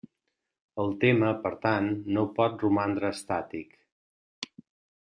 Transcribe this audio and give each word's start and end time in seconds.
El 0.83 0.89
tema, 1.03 1.29
per 1.43 1.51
tant, 1.67 1.91
no 2.17 2.25
pot 2.41 2.59
romandre 2.67 3.13
estàtic. 3.19 3.79